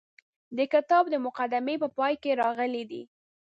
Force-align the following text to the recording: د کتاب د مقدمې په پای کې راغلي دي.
د 0.57 0.59
کتاب 0.73 1.03
د 1.09 1.15
مقدمې 1.25 1.75
په 1.83 1.87
پای 1.97 2.13
کې 2.21 2.31
راغلي 2.41 2.83
دي. 2.91 3.01